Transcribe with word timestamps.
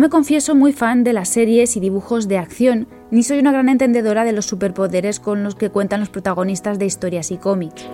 me 0.00 0.08
confieso 0.08 0.54
muy 0.54 0.72
fan 0.72 1.04
de 1.04 1.12
las 1.12 1.28
series 1.28 1.76
y 1.76 1.80
dibujos 1.80 2.26
de 2.26 2.38
acción, 2.38 2.88
ni 3.10 3.22
soy 3.22 3.40
una 3.40 3.52
gran 3.52 3.68
entendedora 3.68 4.24
de 4.24 4.32
los 4.32 4.46
superpoderes 4.46 5.20
con 5.20 5.42
los 5.42 5.54
que 5.54 5.68
cuentan 5.68 6.00
los 6.00 6.08
protagonistas 6.08 6.78
de 6.78 6.86
historias 6.86 7.30
y 7.30 7.36
cómics. 7.36 7.84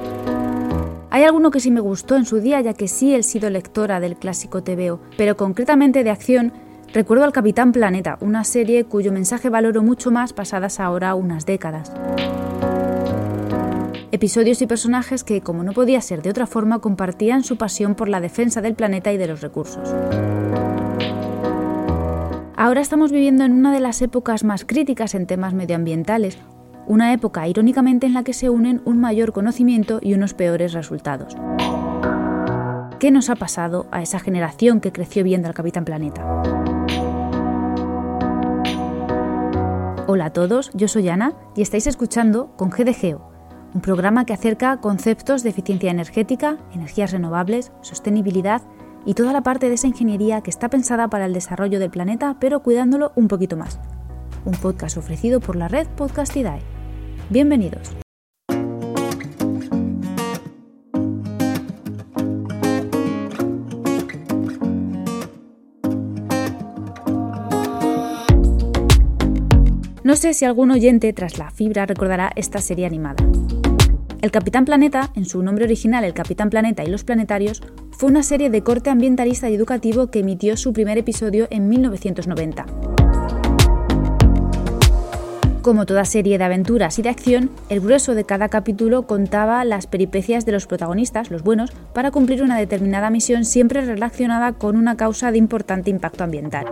Hay 1.11 1.25
alguno 1.25 1.51
que 1.51 1.59
sí 1.59 1.73
me 1.73 1.81
gustó 1.81 2.15
en 2.15 2.25
su 2.25 2.39
día, 2.39 2.61
ya 2.61 2.75
que 2.75 2.87
sí 2.87 3.15
he 3.15 3.23
sido 3.25 3.51
lectora 3.51 3.99
del 3.99 4.17
clásico 4.17 4.63
TVO, 4.63 5.01
pero 5.17 5.37
concretamente 5.37 6.05
de 6.05 6.11
acción, 6.11 6.53
recuerdo 6.93 7.25
al 7.25 7.33
Capitán 7.33 7.73
Planeta, 7.73 8.17
una 8.21 8.45
serie 8.45 8.85
cuyo 8.85 9.11
mensaje 9.11 9.49
valoro 9.49 9.83
mucho 9.83 10.13
más 10.13 10.33
pasadas 10.33 10.79
ahora 10.79 11.17
unas 11.17 11.47
décadas. 11.47 11.93
Episodios 14.13 14.63
y 14.63 14.67
personajes 14.69 15.25
que, 15.25 15.41
como 15.41 15.65
no 15.65 15.73
podía 15.73 16.01
ser 16.01 16.23
de 16.23 16.31
otra 16.31 16.47
forma, 16.47 16.79
compartían 16.79 17.43
su 17.43 17.57
pasión 17.57 17.97
por 17.97 18.09
la 18.09 18.21
defensa 18.21 18.61
del 18.61 18.75
planeta 18.75 19.13
y 19.13 19.17
de 19.17 19.27
los 19.27 19.41
recursos. 19.41 19.93
Ahora 22.61 22.81
estamos 22.81 23.13
viviendo 23.13 23.45
en 23.45 23.53
una 23.53 23.73
de 23.73 23.79
las 23.79 24.03
épocas 24.03 24.43
más 24.43 24.65
críticas 24.65 25.15
en 25.15 25.29
temas 25.29 25.55
medioambientales, 25.55 26.39
una 26.89 27.13
época 27.13 27.47
irónicamente 27.47 28.05
en 28.05 28.15
la 28.15 28.25
que 28.25 28.33
se 28.33 28.51
unen 28.51 28.83
un 28.85 28.99
mayor 28.99 29.33
conocimiento 29.33 30.01
y 30.03 30.15
unos 30.15 30.35
peores 30.35 30.73
resultados. 30.73 31.37
¿Qué 32.99 33.13
nos 33.13 33.31
ha 33.31 33.37
pasado 33.37 33.87
a 33.93 34.03
esa 34.03 34.19
generación 34.19 34.81
que 34.81 34.91
creció 34.91 35.23
viendo 35.23 35.47
al 35.47 35.55
Capitán 35.55 35.85
Planeta? 35.85 36.43
Hola 40.09 40.25
a 40.25 40.33
todos, 40.33 40.73
yo 40.75 40.89
soy 40.89 41.09
Ana 41.11 41.35
y 41.55 41.63
estáis 41.63 41.87
escuchando 41.87 42.57
con 42.57 42.71
GDGEO, 42.71 43.31
un 43.73 43.83
programa 43.83 44.25
que 44.25 44.33
acerca 44.33 44.79
conceptos 44.79 45.45
de 45.45 45.51
eficiencia 45.51 45.93
energética, 45.93 46.59
energías 46.73 47.13
renovables, 47.13 47.71
sostenibilidad 47.83 48.63
y 49.05 49.15
toda 49.15 49.33
la 49.33 49.43
parte 49.43 49.69
de 49.69 49.75
esa 49.75 49.87
ingeniería 49.87 50.41
que 50.41 50.51
está 50.51 50.69
pensada 50.69 51.09
para 51.09 51.27
el 51.27 51.33
desarrollo 51.33 51.79
del 51.79 51.91
planeta, 51.91 52.37
pero 52.41 52.63
cuidándolo 52.63 53.13
un 53.17 53.29
poquito 53.29 53.57
más. 53.57 53.81
Un 54.45 54.55
podcast 54.55 54.97
ofrecido 54.97 55.41
por 55.41 55.57
la 55.57 55.69
red 55.69 55.87
Podcastidae. 55.97 56.63
Bienvenidos. 57.31 57.97
No 70.09 70.17
sé 70.17 70.33
si 70.33 70.47
algún 70.47 70.71
oyente 70.71 71.13
tras 71.13 71.37
la 71.37 71.51
fibra 71.51 71.85
recordará 71.85 72.33
esta 72.35 72.63
serie 72.63 72.87
animada. 72.87 73.23
El 74.21 74.33
Capitán 74.33 74.65
Planeta, 74.65 75.11
en 75.15 75.27
su 75.27 75.43
nombre 75.45 75.65
original 75.65 76.03
El 76.03 76.13
Capitán 76.13 76.51
Planeta 76.51 76.83
y 76.83 76.89
los 76.89 77.05
Planetarios, 77.05 77.63
fue 77.93 78.11
una 78.11 78.25
serie 78.25 78.51
de 78.51 78.63
corte 78.63 78.91
ambientalista 78.91 79.49
y 79.49 79.55
educativo 79.55 80.09
que 80.09 80.19
emitió 80.21 80.57
su 80.57 80.73
primer 80.73 80.99
episodio 80.99 81.47
en 81.51 81.69
1990. 81.69 82.67
Como 85.63 85.87
toda 85.87 86.05
serie 86.05 86.37
de 86.37 86.45
aventuras 86.45 86.99
y 86.99 87.03
de 87.03 87.11
acción, 87.11 87.51
el 87.69 87.81
grueso 87.81 88.17
de 88.17 88.25
cada 88.25 88.49
capítulo 88.49 89.07
contaba 89.07 89.65
las 89.65 89.87
peripecias 89.87 90.45
de 90.45 90.53
los 90.53 90.67
protagonistas, 90.67 91.31
los 91.31 91.45
buenos, 91.45 91.71
para 91.93 92.11
cumplir 92.11 92.43
una 92.43 92.59
determinada 92.59 93.11
misión 93.11 93.45
siempre 93.45 93.83
relacionada 93.83 94.53
con 94.55 94.77
una 94.77 94.97
causa 94.97 95.31
de 95.31 95.39
importante 95.39 95.91
impacto 95.91 96.25
ambiental. 96.25 96.67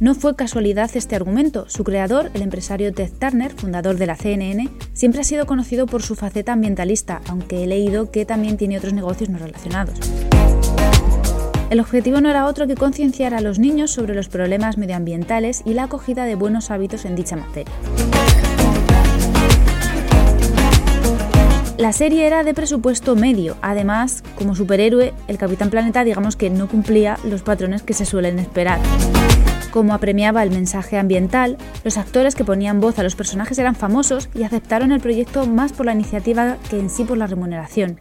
No 0.00 0.14
fue 0.14 0.36
casualidad 0.36 0.88
este 0.94 1.16
argumento. 1.16 1.68
Su 1.68 1.82
creador, 1.82 2.30
el 2.32 2.42
empresario 2.42 2.92
Ted 2.92 3.10
Turner, 3.18 3.50
fundador 3.50 3.96
de 3.96 4.06
la 4.06 4.14
CNN, 4.14 4.68
siempre 4.92 5.22
ha 5.22 5.24
sido 5.24 5.44
conocido 5.44 5.86
por 5.86 6.02
su 6.02 6.14
faceta 6.14 6.52
ambientalista, 6.52 7.20
aunque 7.26 7.64
he 7.64 7.66
leído 7.66 8.12
que 8.12 8.24
también 8.24 8.56
tiene 8.56 8.78
otros 8.78 8.92
negocios 8.92 9.28
no 9.28 9.38
relacionados. 9.38 9.98
El 11.70 11.80
objetivo 11.80 12.20
no 12.20 12.30
era 12.30 12.46
otro 12.46 12.68
que 12.68 12.76
concienciar 12.76 13.34
a 13.34 13.40
los 13.40 13.58
niños 13.58 13.90
sobre 13.90 14.14
los 14.14 14.28
problemas 14.28 14.78
medioambientales 14.78 15.62
y 15.66 15.74
la 15.74 15.84
acogida 15.84 16.26
de 16.26 16.36
buenos 16.36 16.70
hábitos 16.70 17.04
en 17.04 17.16
dicha 17.16 17.34
materia. 17.34 17.74
La 21.76 21.92
serie 21.92 22.26
era 22.26 22.44
de 22.44 22.54
presupuesto 22.54 23.16
medio, 23.16 23.56
además, 23.62 24.22
como 24.36 24.54
superhéroe, 24.54 25.12
el 25.26 25.38
Capitán 25.38 25.70
Planeta 25.70 26.04
digamos 26.04 26.36
que 26.36 26.50
no 26.50 26.68
cumplía 26.68 27.18
los 27.24 27.42
patrones 27.42 27.82
que 27.82 27.94
se 27.94 28.04
suelen 28.04 28.38
esperar. 28.38 28.78
Como 29.78 29.94
apremiaba 29.94 30.42
el 30.42 30.50
mensaje 30.50 30.98
ambiental, 30.98 31.56
los 31.84 31.98
actores 31.98 32.34
que 32.34 32.42
ponían 32.42 32.80
voz 32.80 32.98
a 32.98 33.04
los 33.04 33.14
personajes 33.14 33.60
eran 33.60 33.76
famosos 33.76 34.28
y 34.34 34.42
aceptaron 34.42 34.90
el 34.90 34.98
proyecto 34.98 35.46
más 35.46 35.72
por 35.72 35.86
la 35.86 35.92
iniciativa 35.92 36.56
que 36.68 36.80
en 36.80 36.90
sí 36.90 37.04
por 37.04 37.16
la 37.16 37.28
remuneración. 37.28 38.00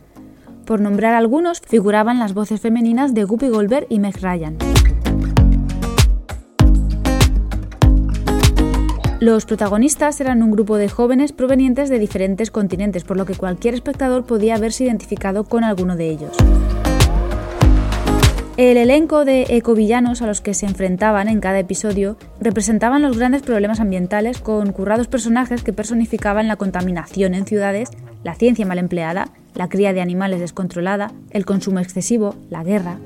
Por 0.65 0.81
nombrar 0.81 1.13
algunos, 1.13 1.61
figuraban 1.61 2.17
las 2.17 2.33
voces 2.33 2.61
femeninas 2.61 3.13
de 3.13 3.25
Guppy 3.25 3.49
Goldberg 3.49 3.85
y 3.89 3.99
Meg 3.99 4.19
Ryan. 4.19 4.57
Los 9.19 9.45
protagonistas 9.45 10.19
eran 10.19 10.41
un 10.41 10.49
grupo 10.49 10.77
de 10.77 10.89
jóvenes 10.89 11.31
provenientes 11.31 11.89
de 11.89 11.99
diferentes 11.99 12.49
continentes, 12.49 13.03
por 13.03 13.17
lo 13.17 13.25
que 13.25 13.35
cualquier 13.35 13.75
espectador 13.75 14.25
podía 14.25 14.55
haberse 14.55 14.85
identificado 14.85 15.43
con 15.43 15.63
alguno 15.63 15.95
de 15.95 16.09
ellos. 16.09 16.35
El 18.57 18.77
elenco 18.77 19.23
de 19.23 19.45
ecovillanos 19.49 20.23
a 20.23 20.25
los 20.25 20.41
que 20.41 20.55
se 20.55 20.65
enfrentaban 20.65 21.27
en 21.27 21.41
cada 21.41 21.59
episodio 21.59 22.17
representaban 22.39 23.03
los 23.03 23.15
grandes 23.15 23.43
problemas 23.43 23.79
ambientales 23.79 24.39
con 24.39 24.71
currados 24.71 25.07
personajes 25.07 25.61
que 25.61 25.73
personificaban 25.73 26.47
la 26.47 26.55
contaminación 26.55 27.35
en 27.35 27.45
ciudades, 27.45 27.91
la 28.23 28.33
ciencia 28.33 28.65
mal 28.65 28.79
empleada, 28.79 29.29
la 29.53 29.69
cría 29.69 29.93
de 29.93 30.01
animales 30.01 30.39
descontrolada, 30.39 31.11
el 31.29 31.45
consumo 31.45 31.77
excesivo, 31.77 32.33
la 32.49 32.63
guerra. 32.63 32.97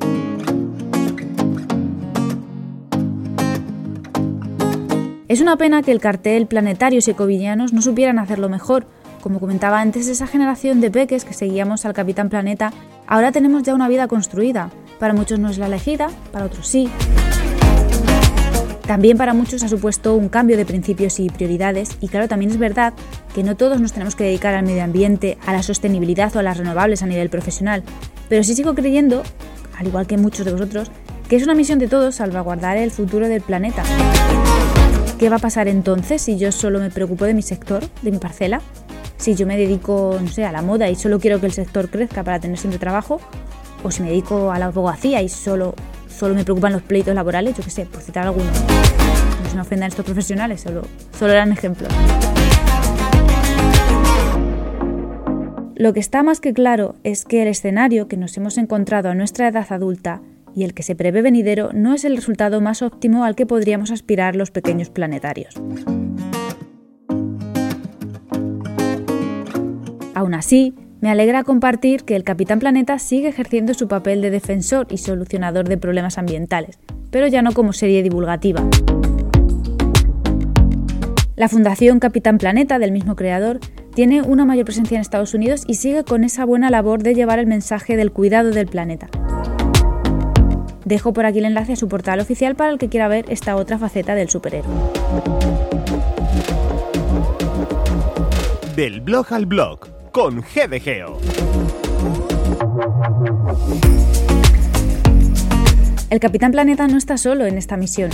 Es 5.28 5.41
una 5.41 5.57
pena 5.57 5.83
que 5.83 5.91
el 5.91 6.00
cartel 6.00 6.47
Planetarios 6.47 7.09
y 7.09 7.12
Ecovillanos 7.12 7.73
no 7.73 7.81
supieran 7.81 8.19
hacerlo 8.19 8.47
mejor. 8.47 8.85
Como 9.22 9.41
comentaba 9.41 9.81
antes, 9.81 10.07
esa 10.07 10.28
generación 10.28 10.79
de 10.79 10.91
peques 10.91 11.25
que 11.25 11.33
seguíamos 11.33 11.85
al 11.85 11.91
Capitán 11.91 12.29
Planeta, 12.29 12.72
ahora 13.06 13.33
tenemos 13.33 13.63
ya 13.63 13.75
una 13.75 13.89
vida 13.89 14.07
construida. 14.07 14.72
Para 15.01 15.16
muchos 15.16 15.39
no 15.39 15.50
es 15.50 15.57
la 15.57 15.66
elegida, 15.66 16.12
para 16.31 16.45
otros 16.45 16.67
sí. 16.67 16.88
También 18.85 19.17
para 19.17 19.34
muchos 19.34 19.63
ha 19.63 19.67
supuesto 19.67 20.16
un 20.16 20.29
cambio 20.29 20.57
de 20.57 20.63
principios 20.63 21.19
y 21.19 21.28
prioridades 21.28 21.97
y 22.01 22.07
claro, 22.07 22.28
también 22.28 22.51
es 22.51 22.59
verdad 22.59 22.94
que 23.34 23.41
no 23.41 23.57
todos 23.57 23.81
nos 23.81 23.94
tenemos 23.94 24.16
que 24.16 24.25
dedicar 24.25 24.53
al 24.53 24.63
medio 24.63 24.84
ambiente, 24.84 25.39
a 25.47 25.53
la 25.53 25.63
sostenibilidad 25.63 26.35
o 26.35 26.39
a 26.39 26.44
las 26.44 26.59
renovables 26.59 27.01
a 27.01 27.07
nivel 27.07 27.31
profesional, 27.31 27.81
pero 28.29 28.44
sí 28.44 28.53
sigo 28.53 28.75
creyendo, 28.75 29.23
al 29.75 29.88
igual 29.88 30.06
que 30.06 30.17
muchos 30.17 30.45
de 30.45 30.51
vosotros, 30.51 30.91
que 31.28 31.35
es 31.35 31.41
una 31.41 31.56
misión 31.56 31.79
de 31.79 31.88
todos 31.88 32.13
salvaguardar 32.13 32.78
el 32.78 32.91
futuro 32.91 33.28
del 33.28 33.41
planeta. 33.41 33.81
¿Qué 35.18 35.29
va 35.29 35.38
a 35.38 35.39
pasar 35.39 35.68
entonces 35.68 36.22
si 36.22 36.38
yo 36.38 36.51
solo 36.51 36.78
me 36.78 36.91
preocupo 36.91 37.25
de 37.25 37.33
mi 37.33 37.41
sector, 37.41 37.83
de 38.03 38.12
mi 38.12 38.19
parcela? 38.19 38.62
Si 39.18 39.33
yo 39.33 39.47
me 39.47 39.57
dedico, 39.57 40.19
no 40.22 40.28
sé, 40.28 40.45
a 40.45 40.51
la 40.51 40.62
moda 40.62 40.91
y 40.91 40.95
solo 40.95 41.19
quiero 41.19 41.39
que 41.39 41.47
el 41.47 41.53
sector 41.53 41.89
crezca 41.89 42.23
para 42.23 42.39
tener 42.39 42.59
siempre 42.59 42.78
trabajo, 42.78 43.19
o 43.84 43.92
si 43.92 44.02
me 44.02 44.09
dedico 44.09 44.52
a 44.52 44.59
la 44.59 44.66
abogacía 44.66 45.22
y 45.22 45.30
solo 45.30 45.75
solo 46.22 46.36
me 46.36 46.44
preocupan 46.44 46.72
los 46.72 46.84
pleitos 46.84 47.16
laborales, 47.16 47.58
yo 47.58 47.64
qué 47.64 47.72
sé, 47.72 47.86
por 47.88 48.02
citar 48.02 48.28
algunos. 48.28 48.52
No 49.44 49.50
se 49.50 49.56
me 49.56 49.62
ofendan 49.62 49.90
estos 49.90 50.06
profesionales, 50.06 50.62
solo, 50.62 50.83
solo 51.18 51.33
eran 51.33 51.51
ejemplos. 51.51 51.92
Lo 55.75 55.94
que 55.94 56.00
está 56.00 56.22
más 56.22 56.39
que 56.39 56.54
claro 56.54 56.94
es 57.04 57.25
que 57.25 57.42
el 57.42 57.48
escenario 57.48 58.07
que 58.07 58.18
nos 58.18 58.38
hemos 58.38 58.60
encontrado 58.60 59.10
a 59.10 59.16
nuestra 59.16 59.48
edad 59.48 59.66
adulta 59.72 60.22
y 60.56 60.63
el 60.63 60.75
que 60.75 60.83
se 60.83 60.95
prevé 60.95 61.24
venidero 61.24 61.72
no 61.74 61.95
es 61.95 62.06
el 62.06 62.16
resultado 62.16 62.62
más 62.62 62.83
óptimo 62.83 63.24
al 63.24 63.36
que 63.36 63.48
podríamos 63.48 63.89
aspirar 63.89 64.36
los 64.36 64.51
pequeños 64.51 64.92
planetarios. 64.92 65.56
Aún 70.13 70.36
así, 70.36 70.75
me 71.01 71.09
alegra 71.09 71.44
compartir 71.44 72.03
que 72.03 72.15
el 72.15 72.24
Capitán 72.24 72.59
Planeta 72.59 73.00
sigue 73.00 73.27
ejerciendo 73.27 73.74
su 73.74 73.88
papel 73.88 74.21
de 74.21 74.30
defensor 74.30 74.86
y 74.92 75.00
solucionador 75.00 75.68
de 75.68 75.77
problemas 75.77 76.19
ambientales, 76.19 76.80
pero 77.09 77.25
ya 77.25 77.42
no 77.42 77.53
como 77.53 77.74
serie 77.74 78.03
divulgativa. 78.03 78.63
La 81.36 81.50
Fundación 81.50 82.00
Capitán 82.00 82.38
Planeta, 82.38 82.77
del 82.77 82.92
mismo 82.92 83.15
creador, 83.15 83.59
tiene 83.95 84.21
una 84.21 84.45
mayor 84.45 84.65
presencia 84.65 84.95
en 84.95 85.01
Estados 85.01 85.33
Unidos 85.33 85.63
y 85.65 85.74
sigue 85.74 86.03
con 86.03 86.24
esa 86.24 86.45
buena 86.45 86.69
labor 86.69 87.01
de 87.01 87.15
llevar 87.15 87.39
el 87.39 87.47
mensaje 87.47 87.97
del 87.97 88.12
cuidado 88.12 88.51
del 88.51 88.68
planeta. 88.68 89.09
Dejo 90.86 91.13
por 91.13 91.25
aquí 91.25 91.39
el 91.39 91.45
enlace 91.45 91.74
a 91.74 91.77
su 91.77 91.88
portal 91.88 92.19
oficial 92.19 92.56
para 92.56 92.71
el 92.71 92.77
que 92.77 92.89
quiera 92.89 93.07
ver 93.07 93.25
esta 93.30 93.56
otra 93.56 93.80
faceta 93.80 94.13
del 94.13 94.30
superhéroe. 94.30 94.69
Del 98.75 99.01
blog 99.01 99.33
al 99.33 99.47
blog 99.47 100.00
con 100.12 100.42
GDGEO. 100.42 101.18
El 106.10 106.19
Capitán 106.19 106.52
Planeta 106.52 106.88
no 106.88 106.98
está 106.98 107.18
solo 107.18 107.46
en 107.46 107.58
esta 107.58 107.78
misión. 107.78 108.12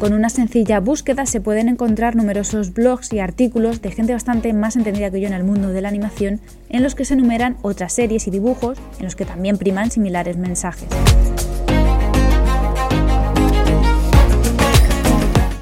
Con 0.00 0.12
una 0.14 0.28
sencilla 0.30 0.80
búsqueda 0.80 1.26
se 1.26 1.40
pueden 1.40 1.68
encontrar 1.68 2.16
numerosos 2.16 2.72
blogs 2.72 3.12
y 3.12 3.20
artículos 3.20 3.80
de 3.82 3.92
gente 3.92 4.12
bastante 4.12 4.52
más 4.52 4.74
entendida 4.74 5.12
que 5.12 5.20
yo 5.20 5.28
en 5.28 5.34
el 5.34 5.44
mundo 5.44 5.68
de 5.68 5.80
la 5.80 5.88
animación, 5.88 6.40
en 6.68 6.82
los 6.82 6.96
que 6.96 7.04
se 7.04 7.14
enumeran 7.14 7.56
otras 7.62 7.92
series 7.92 8.26
y 8.26 8.32
dibujos 8.32 8.78
en 8.98 9.04
los 9.04 9.14
que 9.14 9.24
también 9.24 9.58
priman 9.58 9.92
similares 9.92 10.36
mensajes. 10.36 10.88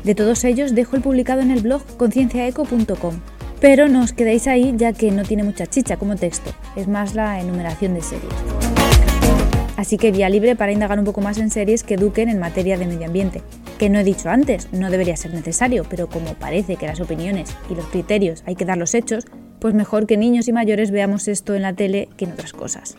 De 0.04 0.14
todos 0.14 0.42
ellos 0.44 0.74
dejo 0.74 0.96
el 0.96 1.02
publicado 1.02 1.42
en 1.42 1.50
el 1.50 1.60
blog 1.60 1.82
concienciaeco.com, 1.98 3.20
pero 3.60 3.88
no 3.88 4.02
os 4.02 4.12
quedáis 4.12 4.46
ahí 4.46 4.74
ya 4.76 4.92
que 4.92 5.10
no 5.10 5.22
tiene 5.22 5.42
mucha 5.42 5.66
chicha 5.66 5.96
como 5.96 6.16
texto, 6.16 6.50
es 6.76 6.88
más 6.88 7.14
la 7.14 7.40
enumeración 7.40 7.94
de 7.94 8.02
series. 8.02 8.32
Así 9.76 9.96
que 9.96 10.12
vía 10.12 10.28
libre 10.28 10.56
para 10.56 10.72
indagar 10.72 10.98
un 10.98 11.04
poco 11.04 11.20
más 11.20 11.38
en 11.38 11.50
series 11.50 11.84
que 11.84 11.94
eduquen 11.94 12.28
en 12.28 12.38
materia 12.38 12.76
de 12.76 12.86
medio 12.86 13.06
ambiente. 13.06 13.42
Que 13.78 13.88
no 13.88 13.98
he 13.98 14.04
dicho 14.04 14.28
antes, 14.28 14.68
no 14.72 14.90
debería 14.90 15.16
ser 15.16 15.32
necesario, 15.32 15.86
pero 15.88 16.06
como 16.08 16.34
parece 16.34 16.76
que 16.76 16.86
las 16.86 17.00
opiniones 17.00 17.56
y 17.70 17.74
los 17.74 17.86
criterios 17.86 18.42
hay 18.46 18.56
que 18.56 18.66
dar 18.66 18.76
los 18.76 18.94
hechos, 18.94 19.26
pues 19.58 19.72
mejor 19.72 20.06
que 20.06 20.16
niños 20.18 20.48
y 20.48 20.52
mayores 20.52 20.90
veamos 20.90 21.28
esto 21.28 21.54
en 21.54 21.62
la 21.62 21.72
tele 21.72 22.08
que 22.16 22.26
en 22.26 22.32
otras 22.32 22.52
cosas. 22.52 22.96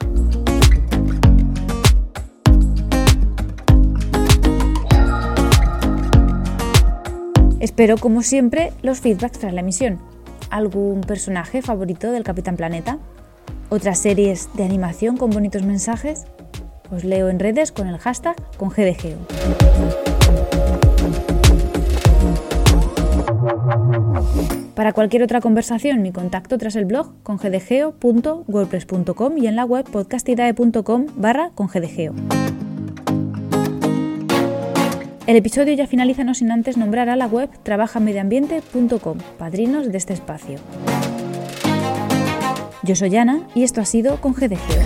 Espero, 7.59 7.97
como 7.97 8.23
siempre, 8.23 8.73
los 8.81 9.01
feedbacks 9.01 9.37
tras 9.37 9.53
la 9.53 9.61
emisión. 9.61 9.99
¿Algún 10.51 11.01
personaje 11.01 11.61
favorito 11.61 12.11
del 12.11 12.23
Capitán 12.23 12.57
Planeta? 12.57 12.99
¿Otras 13.69 13.99
series 13.99 14.49
de 14.53 14.65
animación 14.65 15.15
con 15.15 15.31
bonitos 15.31 15.63
mensajes? 15.63 16.25
Os 16.91 17.05
leo 17.05 17.29
en 17.29 17.39
redes 17.39 17.71
con 17.71 17.87
el 17.87 17.97
hashtag 17.97 18.35
con. 18.57 19.17
Para 24.75 24.91
cualquier 24.91 25.23
otra 25.23 25.39
conversación, 25.39 26.01
mi 26.01 26.11
contacto 26.11 26.57
tras 26.57 26.75
el 26.75 26.85
blog 26.85 27.13
con 27.23 27.37
gdgeo.wordpress.com 27.37 29.37
y 29.37 29.47
en 29.47 29.55
la 29.55 29.63
web 29.63 29.89
podcastidae.com 29.89 31.07
barra 31.15 31.51
con. 31.55 32.13
El 35.31 35.37
episodio 35.37 35.73
ya 35.73 35.87
finaliza 35.87 36.25
no 36.25 36.33
sin 36.33 36.51
antes 36.51 36.75
nombrar 36.75 37.07
a 37.07 37.15
la 37.15 37.25
web 37.25 37.49
trabajamedioambiente.com, 37.63 39.17
padrinos 39.37 39.89
de 39.89 39.97
este 39.97 40.11
espacio. 40.11 40.59
Yo 42.83 42.97
soy 42.97 43.15
Ana 43.15 43.47
y 43.55 43.63
esto 43.63 43.79
ha 43.79 43.85
sido 43.85 44.19
con 44.19 44.33
GDGeo. 44.33 44.83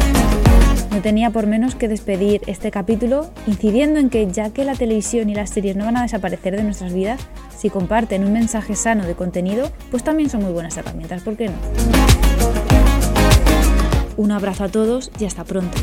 No 0.92 1.02
tenía 1.02 1.32
por 1.32 1.48
menos 1.48 1.74
que 1.74 1.88
despedir 1.88 2.44
este 2.46 2.70
capítulo 2.70 3.32
incidiendo 3.48 4.00
en 4.00 4.12
que 4.12 4.32
ya 4.32 4.52
que 4.52 4.66
la 4.66 4.76
televisión 4.76 5.32
y 5.32 5.34
las 5.34 5.50
series 5.50 5.76
no 5.78 5.86
van 5.86 5.98
a 5.98 6.04
desaparecer 6.04 6.56
de 6.56 6.62
nuestras 6.62 6.94
vidas, 6.94 7.22
si 7.58 7.72
comparten 7.72 8.24
un 8.24 8.34
mensaje 8.34 8.76
sano 8.76 9.04
de 9.08 9.16
contenido, 9.16 9.72
pues 9.90 10.04
también 10.04 10.30
son 10.30 10.44
muy 10.44 10.54
buenas 10.54 10.78
herramientas, 10.78 11.24
¿por 11.24 11.38
qué 11.38 11.48
no? 11.48 11.56
Un 14.16 14.32
abrazo 14.32 14.66
a 14.66 14.70
todos 14.70 15.10
y 15.20 15.26
hasta 15.26 15.44
pronto. 15.44 15.76